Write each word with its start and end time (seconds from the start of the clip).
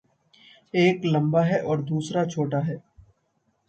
एक 0.73 1.05
लम्बा 1.05 1.43
है 1.43 1.61
और 1.61 1.81
दूसरा 1.81 2.25
छोटा 2.25 2.59
है। 2.59 2.81